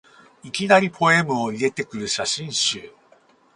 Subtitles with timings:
[0.41, 2.91] いきなりポエムを入れてくる写真集